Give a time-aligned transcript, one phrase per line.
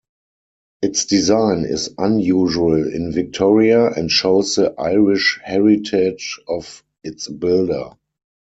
[0.81, 7.91] Its design is unusual in Victoria and shows the Irish heritage of its builder.